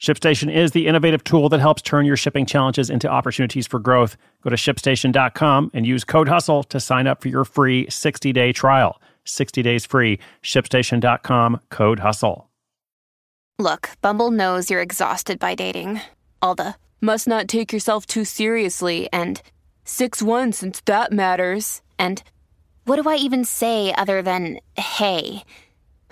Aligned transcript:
ShipStation 0.00 0.54
is 0.54 0.70
the 0.70 0.86
innovative 0.86 1.24
tool 1.24 1.48
that 1.48 1.58
helps 1.58 1.82
turn 1.82 2.06
your 2.06 2.16
shipping 2.16 2.46
challenges 2.46 2.88
into 2.88 3.08
opportunities 3.08 3.66
for 3.66 3.80
growth. 3.80 4.16
Go 4.42 4.50
to 4.50 4.56
shipstation.com 4.56 5.72
and 5.74 5.86
use 5.86 6.04
code 6.04 6.28
HUSTLE 6.28 6.64
to 6.64 6.78
sign 6.78 7.08
up 7.08 7.20
for 7.20 7.28
your 7.28 7.44
free 7.44 7.88
60 7.90 8.32
day 8.32 8.52
trial. 8.52 9.00
60 9.24 9.60
days 9.62 9.84
free. 9.84 10.20
ShipStation.com, 10.42 11.60
code 11.70 11.98
HUSTLE. 11.98 12.48
Look, 13.58 13.90
Bumble 14.00 14.30
knows 14.30 14.70
you're 14.70 14.80
exhausted 14.80 15.40
by 15.40 15.56
dating. 15.56 16.00
All 16.40 16.54
the 16.54 16.76
must 17.00 17.26
not 17.26 17.48
take 17.48 17.72
yourself 17.72 18.06
too 18.06 18.24
seriously 18.24 19.08
and 19.12 19.42
6 19.84 20.22
1 20.22 20.52
since 20.52 20.80
that 20.82 21.12
matters. 21.12 21.82
And 21.98 22.22
what 22.84 23.02
do 23.02 23.10
I 23.10 23.16
even 23.16 23.44
say 23.44 23.92
other 23.94 24.22
than 24.22 24.60
hey? 24.76 25.42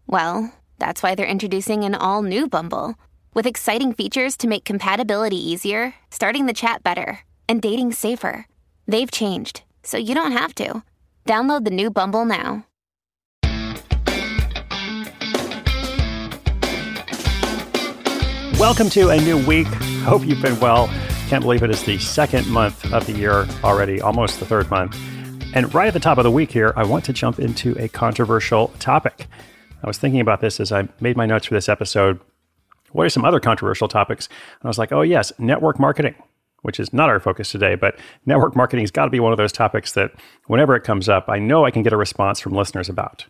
well, 0.07 0.51
that's 0.80 1.02
why 1.02 1.16
they're 1.16 1.26
introducing 1.26 1.84
an 1.84 1.95
all 1.95 2.23
new 2.23 2.48
Bumble 2.48 2.95
with 3.34 3.48
exciting 3.48 3.94
features 3.94 4.38
to 4.38 4.48
make 4.48 4.66
compatibility 4.66 5.38
easier, 5.38 5.96
starting 6.12 6.46
the 6.46 6.54
chat 6.54 6.84
better, 6.84 7.20
and 7.49 7.62
dating 7.62 7.93
safer. 7.93 8.48
They've 8.88 9.10
changed, 9.10 9.63
so 9.84 9.98
you 9.98 10.13
don't 10.13 10.34
have 10.34 10.54
to. 10.55 10.84
Download 11.26 11.63
the 11.63 11.71
new 11.71 11.90
Bumble 11.90 12.26
now. 12.26 12.65
Welcome 18.60 18.90
to 18.91 19.10
a 19.10 19.20
new 19.20 19.43
week. 19.46 19.68
Hope 20.05 20.26
you've 20.26 20.41
been 20.41 20.60
well. 20.60 20.87
Can't 21.27 21.41
believe 21.41 21.63
it 21.63 21.70
is 21.70 21.84
the 21.84 21.98
second 21.98 22.48
month 22.48 22.93
of 22.93 23.05
the 23.08 23.13
year 23.13 23.48
already, 23.63 23.99
almost 23.99 24.40
the 24.40 24.46
third 24.46 24.70
month. 24.70 24.96
And 25.55 25.74
right 25.74 25.87
at 25.87 25.93
the 25.93 25.99
top 25.99 26.18
of 26.18 26.24
the 26.24 26.32
week 26.32 26.52
here, 26.52 26.74
I 26.76 26.84
want 26.84 27.05
to 27.05 27.13
jump 27.13 27.40
into 27.40 27.76
a 27.77 27.87
controversial 27.87 28.70
topic. 28.80 29.27
I 29.84 29.87
was 29.87 29.98
thinking 29.98 30.21
about 30.21 30.41
this 30.41 30.59
as 30.59 30.71
I 30.71 30.87
made 31.01 31.17
my 31.17 31.26
notes 31.26 31.48
for 31.48 31.53
this 31.53 31.70
episode. 31.70 32.20
What 32.91 33.05
are 33.05 33.09
some 33.09 33.26
other 33.26 33.39
controversial 33.39 33.87
topics? 33.87 34.27
And 34.27 34.65
I 34.65 34.67
was 34.67 34.77
like, 34.77 34.91
oh, 34.91 35.01
yes, 35.01 35.34
network 35.37 35.79
marketing, 35.79 36.15
which 36.62 36.79
is 36.79 36.93
not 36.93 37.09
our 37.09 37.20
focus 37.20 37.51
today, 37.51 37.75
but 37.75 37.99
network 38.25 38.55
marketing 38.55 38.84
has 38.84 38.91
got 38.91 39.05
to 39.05 39.12
be 39.12 39.20
one 39.20 39.34
of 39.34 39.37
those 39.37 39.51
topics 39.51 39.93
that 39.93 40.12
whenever 40.48 40.75
it 40.75 40.84
comes 40.84 41.09
up, 41.09 41.27
I 41.27 41.40
know 41.40 41.65
I 41.65 41.71
can 41.71 41.84
get 41.84 41.93
a 41.93 41.98
response 41.98 42.40
from 42.40 42.53
listeners 42.53 42.90
about. 42.90 43.25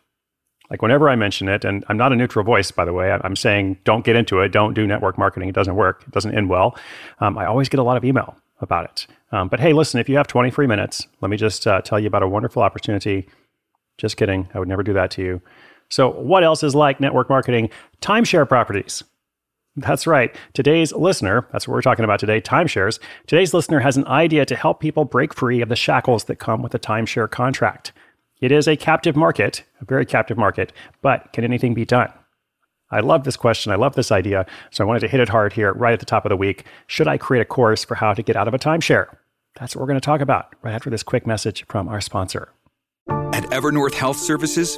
Like 0.69 0.81
whenever 0.81 1.09
I 1.09 1.15
mention 1.15 1.49
it, 1.49 1.65
and 1.65 1.83
I'm 1.87 1.97
not 1.97 2.13
a 2.13 2.15
neutral 2.15 2.45
voice, 2.45 2.71
by 2.71 2.85
the 2.85 2.93
way, 2.93 3.11
I'm 3.11 3.35
saying 3.35 3.77
don't 3.83 4.05
get 4.05 4.15
into 4.15 4.39
it, 4.39 4.51
don't 4.51 4.73
do 4.73 4.87
network 4.87 5.17
marketing. 5.17 5.49
It 5.49 5.55
doesn't 5.55 5.75
work, 5.75 6.03
it 6.07 6.11
doesn't 6.11 6.35
end 6.35 6.49
well. 6.49 6.77
Um, 7.19 7.37
I 7.37 7.45
always 7.45 7.69
get 7.69 7.79
a 7.79 7.83
lot 7.83 7.97
of 7.97 8.05
email 8.05 8.35
about 8.59 8.85
it. 8.85 9.07
Um, 9.31 9.49
but 9.49 9.59
hey, 9.59 9.73
listen, 9.73 9.99
if 9.99 10.07
you 10.07 10.17
have 10.17 10.27
20 10.27 10.51
free 10.51 10.67
minutes, 10.67 11.07
let 11.21 11.29
me 11.29 11.37
just 11.37 11.67
uh, 11.67 11.81
tell 11.81 11.99
you 11.99 12.07
about 12.07 12.23
a 12.23 12.27
wonderful 12.27 12.61
opportunity. 12.61 13.27
Just 13.97 14.17
kidding, 14.17 14.47
I 14.53 14.59
would 14.59 14.67
never 14.67 14.83
do 14.83 14.93
that 14.93 15.11
to 15.11 15.21
you. 15.21 15.41
So, 15.89 16.09
what 16.09 16.43
else 16.43 16.63
is 16.63 16.75
like 16.75 16.99
network 16.99 17.29
marketing? 17.29 17.69
Timeshare 18.01 18.47
properties. 18.47 19.03
That's 19.75 20.05
right. 20.05 20.35
Today's 20.53 20.93
listener, 20.93 21.47
that's 21.51 21.67
what 21.67 21.73
we're 21.73 21.81
talking 21.81 22.05
about 22.05 22.19
today, 22.19 22.39
timeshares. 22.39 22.99
Today's 23.25 23.55
listener 23.55 23.79
has 23.79 23.97
an 23.97 24.05
idea 24.05 24.45
to 24.45 24.55
help 24.55 24.79
people 24.79 25.03
break 25.03 25.33
free 25.33 25.61
of 25.61 25.69
the 25.69 25.75
shackles 25.75 26.25
that 26.25 26.35
come 26.35 26.61
with 26.61 26.75
a 26.75 26.79
timeshare 26.79 27.29
contract. 27.29 27.91
It 28.39 28.51
is 28.51 28.67
a 28.67 28.75
captive 28.75 29.15
market, 29.15 29.63
a 29.81 29.85
very 29.85 30.05
captive 30.05 30.37
market, 30.37 30.73
but 31.01 31.33
can 31.33 31.43
anything 31.43 31.73
be 31.73 31.85
done? 31.85 32.11
I 32.91 32.99
love 32.99 33.23
this 33.23 33.37
question. 33.37 33.71
I 33.71 33.75
love 33.75 33.95
this 33.95 34.11
idea. 34.11 34.45
So 34.69 34.83
I 34.83 34.87
wanted 34.87 34.99
to 34.99 35.07
hit 35.07 35.19
it 35.19 35.29
hard 35.29 35.53
here 35.53 35.73
right 35.73 35.93
at 35.93 35.99
the 35.99 36.05
top 36.05 36.25
of 36.25 36.29
the 36.29 36.37
week. 36.37 36.65
Should 36.85 37.07
I 37.07 37.17
create 37.17 37.41
a 37.41 37.45
course 37.45 37.83
for 37.83 37.95
how 37.95 38.13
to 38.13 38.21
get 38.21 38.35
out 38.35 38.47
of 38.47 38.53
a 38.53 38.59
timeshare? 38.59 39.07
That's 39.59 39.75
what 39.75 39.81
we're 39.81 39.87
going 39.87 39.99
to 39.99 40.05
talk 40.05 40.21
about 40.21 40.53
right 40.61 40.75
after 40.75 40.91
this 40.91 41.01
quick 41.01 41.25
message 41.25 41.65
from 41.67 41.87
our 41.87 42.01
sponsor. 42.01 42.49
At 43.09 43.45
Evernorth 43.45 43.95
Health 43.95 44.17
Services, 44.17 44.77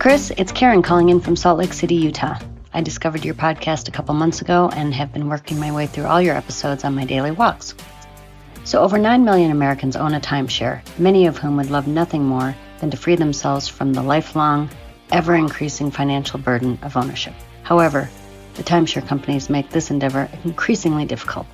Chris, 0.00 0.32
it's 0.38 0.50
Karen 0.50 0.80
calling 0.80 1.10
in 1.10 1.20
from 1.20 1.36
Salt 1.36 1.58
Lake 1.58 1.74
City, 1.74 1.94
Utah. 1.94 2.38
I 2.72 2.80
discovered 2.80 3.22
your 3.22 3.34
podcast 3.34 3.86
a 3.86 3.90
couple 3.90 4.14
months 4.14 4.40
ago 4.40 4.70
and 4.72 4.94
have 4.94 5.12
been 5.12 5.28
working 5.28 5.60
my 5.60 5.72
way 5.72 5.86
through 5.86 6.06
all 6.06 6.22
your 6.22 6.34
episodes 6.34 6.84
on 6.84 6.94
my 6.94 7.04
daily 7.04 7.32
walks. 7.32 7.74
So, 8.64 8.80
over 8.80 8.96
9 8.96 9.26
million 9.26 9.50
Americans 9.50 9.96
own 9.96 10.14
a 10.14 10.20
timeshare, 10.20 10.80
many 10.98 11.26
of 11.26 11.36
whom 11.36 11.58
would 11.58 11.70
love 11.70 11.86
nothing 11.86 12.24
more 12.24 12.56
than 12.78 12.90
to 12.90 12.96
free 12.96 13.14
themselves 13.14 13.68
from 13.68 13.92
the 13.92 14.02
lifelong, 14.02 14.70
ever 15.12 15.34
increasing 15.34 15.90
financial 15.90 16.38
burden 16.38 16.78
of 16.80 16.96
ownership. 16.96 17.34
However, 17.62 18.08
the 18.54 18.62
timeshare 18.62 19.06
companies 19.06 19.50
make 19.50 19.68
this 19.68 19.90
endeavor 19.90 20.30
increasingly 20.44 21.04
difficult. 21.04 21.46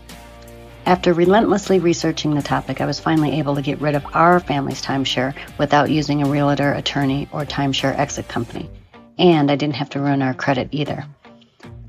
After 0.86 1.12
relentlessly 1.12 1.80
researching 1.80 2.36
the 2.36 2.42
topic, 2.42 2.80
I 2.80 2.86
was 2.86 3.00
finally 3.00 3.40
able 3.40 3.56
to 3.56 3.62
get 3.62 3.80
rid 3.80 3.96
of 3.96 4.06
our 4.14 4.38
family's 4.38 4.80
timeshare 4.80 5.34
without 5.58 5.90
using 5.90 6.22
a 6.22 6.28
realtor, 6.28 6.72
attorney, 6.72 7.28
or 7.32 7.44
timeshare 7.44 7.98
exit 7.98 8.28
company. 8.28 8.70
And 9.18 9.50
I 9.50 9.56
didn't 9.56 9.74
have 9.74 9.90
to 9.90 10.00
ruin 10.00 10.22
our 10.22 10.32
credit 10.32 10.68
either. 10.70 11.04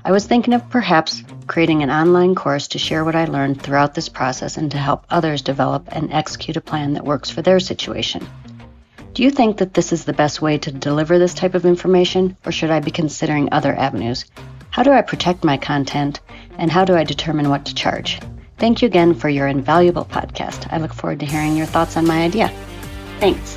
I 0.04 0.10
was 0.10 0.26
thinking 0.26 0.52
of 0.52 0.68
perhaps 0.68 1.22
creating 1.46 1.84
an 1.84 1.92
online 1.92 2.34
course 2.34 2.66
to 2.68 2.80
share 2.80 3.04
what 3.04 3.14
I 3.14 3.26
learned 3.26 3.62
throughout 3.62 3.94
this 3.94 4.08
process 4.08 4.56
and 4.56 4.68
to 4.72 4.78
help 4.78 5.06
others 5.10 5.42
develop 5.42 5.86
and 5.92 6.12
execute 6.12 6.56
a 6.56 6.60
plan 6.60 6.94
that 6.94 7.04
works 7.04 7.30
for 7.30 7.40
their 7.40 7.60
situation. 7.60 8.26
Do 9.12 9.22
you 9.22 9.30
think 9.30 9.58
that 9.58 9.74
this 9.74 9.92
is 9.92 10.06
the 10.06 10.12
best 10.12 10.42
way 10.42 10.58
to 10.58 10.72
deliver 10.72 11.20
this 11.20 11.34
type 11.34 11.54
of 11.54 11.66
information, 11.66 12.36
or 12.44 12.50
should 12.50 12.70
I 12.70 12.80
be 12.80 12.90
considering 12.90 13.50
other 13.52 13.76
avenues? 13.76 14.24
How 14.70 14.82
do 14.82 14.90
I 14.90 15.02
protect 15.02 15.44
my 15.44 15.56
content, 15.56 16.20
and 16.56 16.68
how 16.68 16.84
do 16.84 16.96
I 16.96 17.04
determine 17.04 17.48
what 17.48 17.66
to 17.66 17.74
charge? 17.76 18.18
Thank 18.58 18.82
you 18.82 18.86
again 18.86 19.14
for 19.14 19.28
your 19.28 19.46
invaluable 19.46 20.04
podcast. 20.04 20.66
I 20.72 20.78
look 20.78 20.92
forward 20.92 21.20
to 21.20 21.26
hearing 21.26 21.56
your 21.56 21.66
thoughts 21.66 21.96
on 21.96 22.06
my 22.06 22.22
idea. 22.22 22.48
Thanks. 23.20 23.56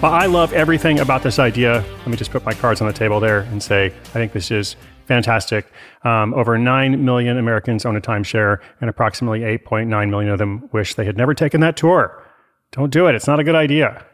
Well, 0.00 0.12
I 0.12 0.26
love 0.26 0.52
everything 0.52 1.00
about 1.00 1.22
this 1.22 1.38
idea. 1.38 1.84
Let 1.98 2.08
me 2.08 2.16
just 2.16 2.30
put 2.30 2.44
my 2.44 2.52
cards 2.52 2.80
on 2.80 2.86
the 2.86 2.92
table 2.92 3.20
there 3.20 3.40
and 3.40 3.62
say, 3.62 3.86
I 3.86 4.12
think 4.12 4.32
this 4.32 4.50
is 4.50 4.76
fantastic. 5.06 5.66
Um, 6.02 6.34
over 6.34 6.58
9 6.58 7.04
million 7.04 7.38
Americans 7.38 7.84
own 7.84 7.96
a 7.96 8.00
timeshare, 8.00 8.58
and 8.80 8.90
approximately 8.90 9.40
8.9 9.40 10.10
million 10.10 10.30
of 10.30 10.38
them 10.38 10.68
wish 10.72 10.94
they 10.94 11.04
had 11.04 11.16
never 11.16 11.34
taken 11.34 11.60
that 11.62 11.76
tour. 11.76 12.22
Don't 12.72 12.92
do 12.92 13.06
it. 13.06 13.14
It's 13.14 13.26
not 13.26 13.40
a 13.40 13.44
good 13.44 13.54
idea. 13.54 14.04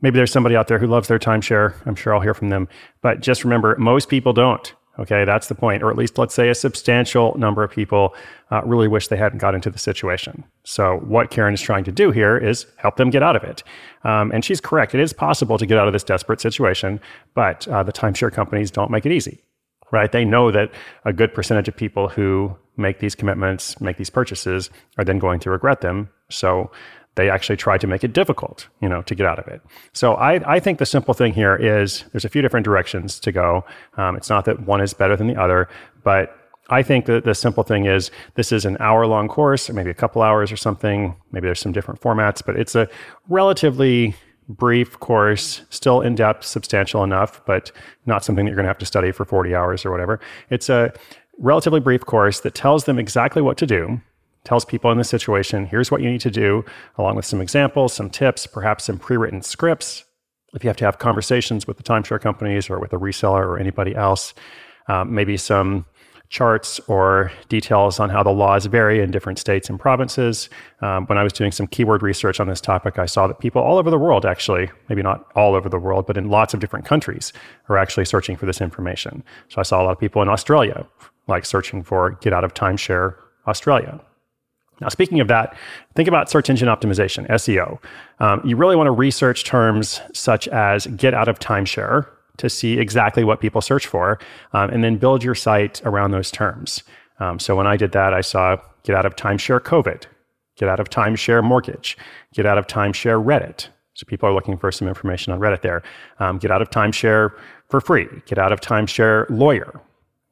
Maybe 0.00 0.16
there's 0.16 0.32
somebody 0.32 0.56
out 0.56 0.66
there 0.68 0.78
who 0.78 0.86
loves 0.86 1.08
their 1.08 1.18
timeshare. 1.18 1.74
I'm 1.86 1.94
sure 1.94 2.14
I'll 2.14 2.20
hear 2.20 2.34
from 2.34 2.48
them. 2.48 2.68
But 3.00 3.20
just 3.20 3.44
remember, 3.44 3.76
most 3.78 4.08
people 4.08 4.32
don't. 4.32 4.74
Okay, 4.98 5.24
that's 5.24 5.48
the 5.48 5.54
point. 5.54 5.82
Or 5.82 5.90
at 5.90 5.96
least 5.96 6.18
let's 6.18 6.34
say 6.34 6.48
a 6.48 6.54
substantial 6.54 7.36
number 7.36 7.64
of 7.64 7.70
people 7.70 8.14
uh, 8.52 8.62
really 8.64 8.86
wish 8.86 9.08
they 9.08 9.16
hadn't 9.16 9.38
got 9.38 9.54
into 9.54 9.68
the 9.68 9.78
situation. 9.78 10.44
So, 10.62 10.98
what 10.98 11.30
Karen 11.30 11.54
is 11.54 11.60
trying 11.60 11.84
to 11.84 11.92
do 11.92 12.12
here 12.12 12.36
is 12.36 12.66
help 12.76 12.96
them 12.96 13.10
get 13.10 13.22
out 13.22 13.34
of 13.34 13.42
it. 13.42 13.64
Um, 14.04 14.30
and 14.30 14.44
she's 14.44 14.60
correct. 14.60 14.94
It 14.94 15.00
is 15.00 15.12
possible 15.12 15.58
to 15.58 15.66
get 15.66 15.78
out 15.78 15.88
of 15.88 15.92
this 15.92 16.04
desperate 16.04 16.40
situation, 16.40 17.00
but 17.34 17.66
uh, 17.68 17.82
the 17.82 17.92
timeshare 17.92 18.32
companies 18.32 18.70
don't 18.70 18.90
make 18.90 19.04
it 19.04 19.10
easy, 19.10 19.42
right? 19.90 20.12
They 20.12 20.24
know 20.24 20.52
that 20.52 20.70
a 21.04 21.12
good 21.12 21.34
percentage 21.34 21.66
of 21.66 21.76
people 21.76 22.08
who 22.08 22.56
make 22.76 23.00
these 23.00 23.16
commitments, 23.16 23.80
make 23.80 23.96
these 23.96 24.10
purchases, 24.10 24.70
are 24.98 25.04
then 25.04 25.18
going 25.18 25.40
to 25.40 25.50
regret 25.50 25.80
them. 25.80 26.08
So, 26.30 26.70
they 27.16 27.30
actually 27.30 27.56
try 27.56 27.78
to 27.78 27.86
make 27.86 28.02
it 28.02 28.12
difficult, 28.12 28.68
you 28.80 28.88
know, 28.88 29.02
to 29.02 29.14
get 29.14 29.26
out 29.26 29.38
of 29.38 29.46
it. 29.48 29.60
So 29.92 30.14
I, 30.14 30.54
I 30.54 30.60
think 30.60 30.78
the 30.78 30.86
simple 30.86 31.14
thing 31.14 31.32
here 31.32 31.54
is 31.54 32.04
there's 32.12 32.24
a 32.24 32.28
few 32.28 32.42
different 32.42 32.64
directions 32.64 33.20
to 33.20 33.32
go. 33.32 33.64
Um, 33.96 34.16
it's 34.16 34.28
not 34.28 34.44
that 34.46 34.66
one 34.66 34.80
is 34.80 34.94
better 34.94 35.16
than 35.16 35.28
the 35.28 35.40
other, 35.40 35.68
but 36.02 36.36
I 36.70 36.82
think 36.82 37.06
that 37.06 37.24
the 37.24 37.34
simple 37.34 37.62
thing 37.62 37.86
is 37.86 38.10
this 38.34 38.50
is 38.50 38.64
an 38.64 38.76
hour 38.80 39.06
long 39.06 39.28
course, 39.28 39.70
maybe 39.70 39.90
a 39.90 39.94
couple 39.94 40.22
hours 40.22 40.50
or 40.50 40.56
something. 40.56 41.14
Maybe 41.30 41.46
there's 41.46 41.60
some 41.60 41.72
different 41.72 42.00
formats, 42.00 42.42
but 42.44 42.56
it's 42.56 42.74
a 42.74 42.88
relatively 43.28 44.14
brief 44.48 44.98
course, 45.00 45.62
still 45.70 46.00
in 46.00 46.14
depth, 46.14 46.44
substantial 46.44 47.04
enough, 47.04 47.44
but 47.46 47.70
not 48.06 48.24
something 48.24 48.44
that 48.44 48.50
you're 48.50 48.56
going 48.56 48.64
to 48.64 48.70
have 48.70 48.78
to 48.78 48.86
study 48.86 49.12
for 49.12 49.24
40 49.24 49.54
hours 49.54 49.84
or 49.84 49.90
whatever. 49.90 50.20
It's 50.50 50.68
a 50.68 50.92
relatively 51.38 51.80
brief 51.80 52.04
course 52.04 52.40
that 52.40 52.54
tells 52.54 52.84
them 52.84 52.98
exactly 52.98 53.42
what 53.42 53.56
to 53.58 53.66
do, 53.66 54.00
tells 54.44 54.64
people 54.64 54.90
in 54.90 54.98
the 54.98 55.04
situation, 55.04 55.66
here's 55.66 55.90
what 55.90 56.02
you 56.02 56.10
need 56.10 56.20
to 56.20 56.30
do, 56.30 56.64
along 56.98 57.16
with 57.16 57.24
some 57.24 57.40
examples, 57.40 57.92
some 57.92 58.10
tips, 58.10 58.46
perhaps 58.46 58.84
some 58.84 58.98
pre 58.98 59.16
written 59.16 59.42
scripts. 59.42 60.04
If 60.54 60.62
you 60.62 60.68
have 60.68 60.76
to 60.78 60.84
have 60.84 60.98
conversations 60.98 61.66
with 61.66 61.78
the 61.78 61.82
timeshare 61.82 62.20
companies 62.20 62.70
or 62.70 62.78
with 62.78 62.92
a 62.92 62.98
reseller 62.98 63.44
or 63.44 63.58
anybody 63.58 63.94
else, 63.94 64.34
um, 64.86 65.12
maybe 65.12 65.36
some 65.36 65.86
charts 66.28 66.80
or 66.88 67.30
details 67.48 68.00
on 68.00 68.10
how 68.10 68.22
the 68.22 68.30
laws 68.30 68.66
vary 68.66 69.00
in 69.00 69.10
different 69.10 69.38
states 69.38 69.68
and 69.68 69.78
provinces. 69.78 70.48
Um, 70.80 71.06
when 71.06 71.18
I 71.18 71.22
was 71.22 71.32
doing 71.32 71.52
some 71.52 71.66
keyword 71.66 72.02
research 72.02 72.40
on 72.40 72.48
this 72.48 72.60
topic, 72.60 72.98
I 72.98 73.06
saw 73.06 73.26
that 73.26 73.38
people 73.38 73.62
all 73.62 73.78
over 73.78 73.90
the 73.90 73.98
world, 73.98 74.26
actually, 74.26 74.70
maybe 74.88 75.02
not 75.02 75.26
all 75.36 75.54
over 75.54 75.68
the 75.68 75.78
world, 75.78 76.06
but 76.06 76.16
in 76.16 76.30
lots 76.30 76.54
of 76.54 76.60
different 76.60 76.86
countries, 76.86 77.32
are 77.68 77.78
actually 77.78 78.04
searching 78.04 78.36
for 78.36 78.46
this 78.46 78.60
information. 78.60 79.22
So 79.48 79.60
I 79.60 79.62
saw 79.62 79.80
a 79.80 79.84
lot 79.84 79.92
of 79.92 80.00
people 80.00 80.22
in 80.22 80.28
Australia, 80.28 80.86
like 81.28 81.44
searching 81.44 81.82
for 81.82 82.12
get 82.20 82.32
out 82.32 82.44
of 82.44 82.54
timeshare 82.54 83.14
Australia. 83.46 84.00
Now, 84.80 84.88
speaking 84.88 85.20
of 85.20 85.28
that, 85.28 85.56
think 85.94 86.08
about 86.08 86.30
search 86.30 86.50
engine 86.50 86.68
optimization, 86.68 87.28
SEO. 87.28 87.78
Um, 88.18 88.40
you 88.44 88.56
really 88.56 88.76
want 88.76 88.88
to 88.88 88.92
research 88.92 89.44
terms 89.44 90.00
such 90.12 90.48
as 90.48 90.86
get 90.88 91.14
out 91.14 91.28
of 91.28 91.38
timeshare 91.38 92.06
to 92.38 92.50
see 92.50 92.78
exactly 92.78 93.24
what 93.24 93.40
people 93.40 93.60
search 93.60 93.86
for, 93.86 94.18
um, 94.52 94.70
and 94.70 94.82
then 94.82 94.96
build 94.96 95.22
your 95.22 95.34
site 95.34 95.80
around 95.84 96.10
those 96.10 96.30
terms. 96.30 96.82
Um, 97.20 97.38
so 97.38 97.54
when 97.54 97.66
I 97.66 97.76
did 97.76 97.92
that, 97.92 98.12
I 98.12 98.20
saw 98.20 98.56
get 98.82 98.96
out 98.96 99.06
of 99.06 99.14
timeshare 99.14 99.60
COVID, 99.60 100.04
get 100.56 100.68
out 100.68 100.80
of 100.80 100.90
timeshare 100.90 101.42
mortgage, 101.42 101.96
get 102.32 102.44
out 102.44 102.58
of 102.58 102.66
timeshare 102.66 103.22
Reddit. 103.22 103.68
So 103.94 104.04
people 104.06 104.28
are 104.28 104.34
looking 104.34 104.56
for 104.56 104.72
some 104.72 104.88
information 104.88 105.32
on 105.32 105.38
Reddit 105.38 105.62
there. 105.62 105.82
Um, 106.18 106.38
get 106.38 106.50
out 106.50 106.60
of 106.60 106.70
timeshare 106.70 107.30
for 107.68 107.80
free, 107.80 108.08
get 108.26 108.38
out 108.38 108.52
of 108.52 108.60
timeshare 108.60 109.26
lawyer. 109.30 109.80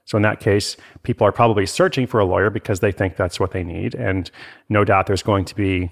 So 0.05 0.17
in 0.17 0.23
that 0.23 0.41
case, 0.41 0.77
people 1.03 1.27
are 1.27 1.33
probably 1.33 1.67
searching 1.67 2.07
for 2.07 2.21
a 2.21 2.25
lawyer 2.25 2.51
because 2.51 2.81
they 2.81 2.93
think 2.93 3.17
that's 3.17 3.39
what 3.39 3.53
they 3.53 3.63
need. 3.63 3.95
And 3.95 4.31
no 4.69 4.85
doubt 4.85 5.07
there's 5.07 5.23
going 5.23 5.45
to 5.47 5.55
be 5.55 5.91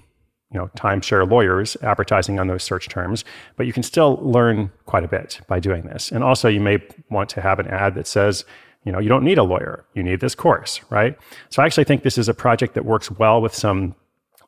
you 0.51 0.59
know, 0.59 0.69
timeshare 0.75 1.29
lawyers 1.29 1.77
advertising 1.81 2.39
on 2.39 2.47
those 2.47 2.63
search 2.63 2.89
terms, 2.89 3.23
but 3.55 3.65
you 3.65 3.73
can 3.73 3.83
still 3.83 4.19
learn 4.21 4.69
quite 4.85 5.03
a 5.03 5.07
bit 5.07 5.39
by 5.47 5.59
doing 5.59 5.83
this. 5.83 6.11
And 6.11 6.23
also, 6.23 6.49
you 6.49 6.59
may 6.59 6.79
want 7.09 7.29
to 7.29 7.41
have 7.41 7.57
an 7.59 7.67
ad 7.67 7.95
that 7.95 8.05
says, 8.05 8.43
you 8.83 8.91
know, 8.91 8.99
you 8.99 9.07
don't 9.07 9.23
need 9.23 9.37
a 9.37 9.43
lawyer, 9.43 9.85
you 9.93 10.03
need 10.03 10.19
this 10.19 10.35
course, 10.35 10.81
right? 10.89 11.17
So 11.49 11.61
I 11.61 11.65
actually 11.65 11.85
think 11.85 12.03
this 12.03 12.17
is 12.17 12.27
a 12.27 12.33
project 12.33 12.73
that 12.73 12.83
works 12.83 13.09
well 13.11 13.41
with 13.41 13.53
some 13.53 13.95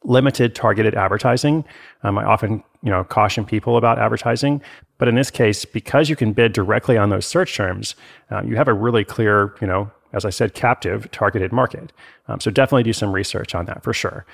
limited 0.04 0.56
targeted 0.56 0.96
advertising. 0.96 1.64
Um, 2.04 2.18
I 2.18 2.26
often, 2.26 2.64
you 2.82 2.90
know, 2.90 3.04
caution 3.04 3.46
people 3.46 3.78
about 3.78 4.00
advertising, 4.00 4.62
but 4.98 5.08
in 5.08 5.16
this 5.16 5.32
case, 5.32 5.66
because 5.66 6.10
you 6.10 6.16
can 6.16 6.34
bid 6.34 6.54
directly 6.54 6.98
on 6.98 7.10
those 7.10 7.26
search 7.26 7.56
terms, 7.56 7.96
uh, 8.32 8.42
you 8.44 8.56
have 8.56 8.68
a 8.68 8.74
really 8.74 9.04
clear, 9.04 9.56
you 9.62 9.68
know, 9.68 9.90
as 10.12 10.26
I 10.26 10.30
said, 10.30 10.54
captive 10.54 11.10
targeted 11.12 11.52
market. 11.52 11.92
Um, 12.28 12.40
so 12.40 12.52
definitely 12.52 12.84
do 12.84 12.94
some 12.94 13.12
research 13.12 13.56
on 13.56 13.66
that 13.66 13.84
for 13.84 13.94
sure. 13.94 14.26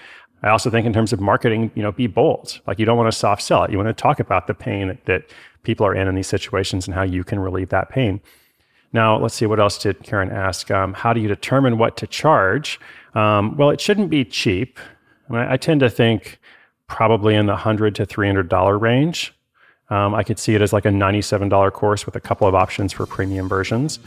I 0.43 0.49
also 0.49 0.69
think 0.69 0.85
in 0.85 0.93
terms 0.93 1.13
of 1.13 1.19
marketing, 1.19 1.71
you 1.75 1.83
know, 1.83 1.91
be 1.91 2.07
bold. 2.07 2.59
Like 2.65 2.79
you 2.79 2.85
don't 2.85 2.97
want 2.97 3.11
to 3.11 3.17
soft 3.17 3.41
sell 3.41 3.63
it. 3.63 3.71
You 3.71 3.77
want 3.77 3.89
to 3.89 4.01
talk 4.01 4.19
about 4.19 4.47
the 4.47 4.53
pain 4.53 4.97
that 5.05 5.23
people 5.63 5.85
are 5.85 5.95
in 5.95 6.07
in 6.07 6.15
these 6.15 6.27
situations 6.27 6.87
and 6.87 6.95
how 6.95 7.03
you 7.03 7.23
can 7.23 7.39
relieve 7.39 7.69
that 7.69 7.89
pain. 7.89 8.21
Now, 8.91 9.19
let's 9.19 9.35
see 9.35 9.45
what 9.45 9.59
else 9.59 9.77
did 9.77 10.01
Karen 10.03 10.31
ask. 10.31 10.71
Um, 10.71 10.93
how 10.93 11.13
do 11.13 11.19
you 11.19 11.27
determine 11.27 11.77
what 11.77 11.95
to 11.97 12.07
charge? 12.07 12.79
Um, 13.13 13.55
well, 13.55 13.69
it 13.69 13.79
shouldn't 13.79 14.09
be 14.09 14.25
cheap. 14.25 14.79
I, 15.29 15.57
tend 15.57 15.79
to 15.81 15.89
think 15.89 16.39
probably 16.87 17.35
in 17.35 17.45
the 17.45 17.55
hundred 17.55 17.95
to 17.95 18.05
three 18.05 18.27
hundred 18.27 18.49
dollar 18.49 18.77
range. 18.77 19.33
Um, 19.89 20.13
I 20.13 20.23
could 20.23 20.37
see 20.39 20.55
it 20.55 20.61
as 20.61 20.73
like 20.73 20.85
a 20.85 20.91
ninety-seven 20.91 21.49
dollar 21.49 21.71
course 21.71 22.05
with 22.05 22.15
a 22.15 22.19
couple 22.19 22.47
of 22.47 22.55
options 22.55 22.93
for 22.93 23.05
premium 23.05 23.47
versions. 23.47 23.99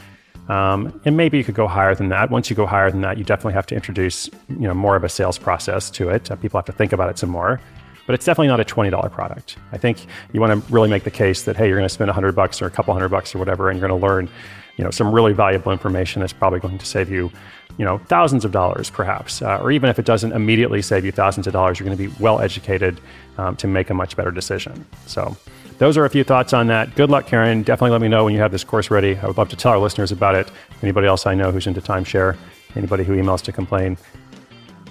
Um, 0.49 0.99
and 1.05 1.15
maybe 1.15 1.37
you 1.37 1.43
could 1.43 1.55
go 1.55 1.67
higher 1.67 1.95
than 1.95 2.09
that. 2.09 2.29
Once 2.29 2.49
you 2.49 2.55
go 2.55 2.65
higher 2.65 2.91
than 2.91 3.01
that, 3.01 3.17
you 3.17 3.23
definitely 3.23 3.53
have 3.53 3.65
to 3.67 3.75
introduce 3.75 4.27
you 4.49 4.67
know 4.67 4.73
more 4.73 4.95
of 4.95 5.03
a 5.03 5.09
sales 5.09 5.37
process 5.37 5.89
to 5.91 6.09
it. 6.09 6.29
Uh, 6.29 6.35
people 6.35 6.57
have 6.57 6.65
to 6.65 6.73
think 6.73 6.93
about 6.93 7.09
it 7.09 7.17
some 7.17 7.29
more. 7.29 7.61
But 8.05 8.15
it's 8.15 8.25
definitely 8.25 8.49
not 8.49 8.59
a 8.59 8.65
twenty 8.65 8.89
dollar 8.89 9.09
product. 9.09 9.57
I 9.71 9.77
think 9.77 10.05
you 10.33 10.41
want 10.41 10.51
to 10.51 10.73
really 10.73 10.89
make 10.89 11.05
the 11.05 11.11
case 11.11 11.43
that 11.43 11.55
hey, 11.55 11.67
you're 11.67 11.77
going 11.77 11.87
to 11.87 11.93
spend 11.93 12.09
a 12.09 12.13
hundred 12.13 12.35
bucks 12.35 12.61
or 12.61 12.65
a 12.65 12.71
couple 12.71 12.93
hundred 12.93 13.09
bucks 13.09 13.33
or 13.33 13.39
whatever, 13.39 13.69
and 13.69 13.79
you're 13.79 13.87
going 13.87 13.99
to 13.99 14.05
learn 14.05 14.29
you 14.77 14.83
know 14.83 14.91
some 14.91 15.13
really 15.13 15.33
valuable 15.33 15.71
information 15.71 16.19
that's 16.19 16.33
probably 16.33 16.59
going 16.59 16.77
to 16.77 16.85
save 16.85 17.09
you 17.09 17.31
you 17.77 17.85
know 17.85 17.97
thousands 17.97 18.45
of 18.45 18.51
dollars 18.51 18.89
perhaps 18.89 19.41
uh, 19.41 19.59
or 19.61 19.71
even 19.71 19.89
if 19.89 19.97
it 19.97 20.05
doesn't 20.05 20.31
immediately 20.33 20.81
save 20.81 21.03
you 21.05 21.11
thousands 21.11 21.47
of 21.47 21.53
dollars 21.53 21.79
you're 21.79 21.85
going 21.85 21.97
to 21.97 22.09
be 22.09 22.13
well 22.19 22.39
educated 22.39 22.99
um, 23.37 23.55
to 23.55 23.67
make 23.67 23.89
a 23.89 23.93
much 23.93 24.15
better 24.15 24.31
decision 24.31 24.85
so 25.07 25.35
those 25.79 25.97
are 25.97 26.05
a 26.05 26.09
few 26.09 26.23
thoughts 26.23 26.53
on 26.53 26.67
that. 26.67 26.95
Good 26.95 27.09
luck, 27.09 27.25
Karen. 27.25 27.63
Definitely 27.63 27.91
let 27.91 28.01
me 28.01 28.07
know 28.07 28.25
when 28.25 28.33
you 28.33 28.39
have 28.39 28.51
this 28.51 28.63
course 28.63 28.91
ready. 28.91 29.17
I 29.17 29.25
would 29.25 29.37
love 29.37 29.49
to 29.49 29.55
tell 29.55 29.71
our 29.71 29.79
listeners 29.79 30.11
about 30.11 30.35
it. 30.35 30.49
Anybody 30.81 31.07
else 31.07 31.25
I 31.25 31.33
know 31.33 31.51
who's 31.51 31.67
into 31.67 31.81
timeshare, 31.81 32.37
anybody 32.75 33.03
who 33.03 33.15
emails 33.15 33.41
to 33.41 33.51
complain. 33.51 33.97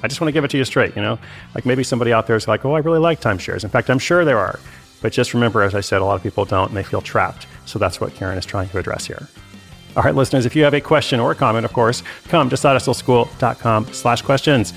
I 0.02 0.08
just 0.08 0.20
want 0.20 0.28
to 0.28 0.32
give 0.32 0.44
it 0.44 0.50
to 0.50 0.58
you 0.58 0.64
straight, 0.64 0.96
you 0.96 1.02
know? 1.02 1.18
Like 1.54 1.64
maybe 1.64 1.84
somebody 1.84 2.12
out 2.12 2.26
there 2.26 2.34
is 2.34 2.48
like, 2.48 2.64
oh, 2.64 2.74
I 2.74 2.80
really 2.80 2.98
like 2.98 3.20
timeshares. 3.20 3.62
In 3.62 3.70
fact, 3.70 3.88
I'm 3.88 4.00
sure 4.00 4.24
there 4.24 4.38
are. 4.38 4.58
But 5.00 5.12
just 5.12 5.34
remember, 5.34 5.62
as 5.62 5.74
I 5.74 5.80
said, 5.80 6.00
a 6.00 6.04
lot 6.04 6.16
of 6.16 6.22
people 6.22 6.44
don't 6.44 6.68
and 6.68 6.76
they 6.76 6.82
feel 6.82 7.00
trapped. 7.00 7.46
So 7.64 7.78
that's 7.78 8.00
what 8.00 8.14
Karen 8.14 8.36
is 8.36 8.44
trying 8.44 8.68
to 8.70 8.78
address 8.78 9.06
here. 9.06 9.28
All 9.96 10.02
right, 10.02 10.14
listeners, 10.14 10.46
if 10.46 10.56
you 10.56 10.64
have 10.64 10.74
a 10.74 10.80
question 10.80 11.20
or 11.20 11.32
a 11.32 11.34
comment, 11.34 11.64
of 11.64 11.72
course, 11.72 12.02
come 12.28 12.48
to 12.48 12.56
sidehustleschool.com 12.56 13.92
slash 13.92 14.22
questions. 14.22 14.72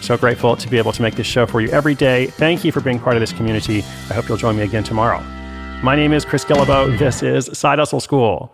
So 0.00 0.16
grateful 0.16 0.56
to 0.56 0.68
be 0.68 0.78
able 0.78 0.92
to 0.92 1.02
make 1.02 1.16
this 1.16 1.26
show 1.26 1.46
for 1.46 1.60
you 1.60 1.68
every 1.68 1.94
day. 1.94 2.26
Thank 2.26 2.64
you 2.64 2.72
for 2.72 2.80
being 2.80 2.98
part 2.98 3.16
of 3.16 3.20
this 3.20 3.32
community. 3.32 3.78
I 4.10 4.14
hope 4.14 4.28
you'll 4.28 4.38
join 4.38 4.56
me 4.56 4.62
again 4.62 4.84
tomorrow. 4.84 5.20
My 5.82 5.96
name 5.96 6.12
is 6.12 6.24
Chris 6.24 6.44
Guillebeau. 6.44 6.98
This 6.98 7.22
is 7.22 7.50
Side 7.52 7.78
Hustle 7.78 8.00
School. 8.00 8.53